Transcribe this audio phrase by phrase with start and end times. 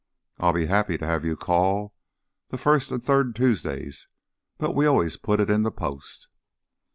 [0.39, 1.93] I'll be happy to have you call
[2.49, 4.07] the first and third Tuesdays;
[4.57, 6.27] but we always put it in the Post."